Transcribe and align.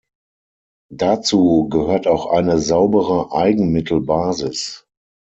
Dazu 0.91 1.69
gehört 1.69 2.07
auch 2.07 2.25
eine 2.25 2.57
saubere 2.57 3.33
Eigenmittelbasis. 3.33 4.87